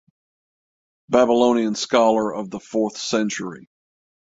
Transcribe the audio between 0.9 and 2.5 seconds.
Babylonian scholar of